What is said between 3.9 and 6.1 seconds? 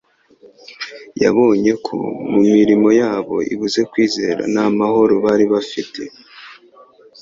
kwizera nta mahoro bari bafite